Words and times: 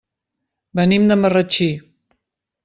Venim 0.79 1.05
de 1.11 1.19
Marratxí. 1.25 1.69